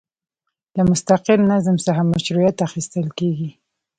[0.75, 3.49] له مستقر نظم څخه مشروعیت اخیستل کیږي.